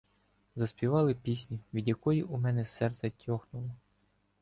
Заспівали 0.55 1.13
пісню, 1.15 1.59
від 1.73 1.87
якої 1.87 2.23
у 2.23 2.37
мене 2.37 2.65
серце 2.65 3.09
тьохнуло. 3.09 3.71